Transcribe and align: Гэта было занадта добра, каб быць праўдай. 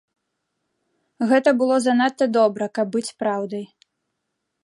Гэта 1.31 1.49
было 1.59 1.75
занадта 1.87 2.25
добра, 2.39 2.65
каб 2.79 2.87
быць 2.97 3.15
праўдай. 3.25 3.65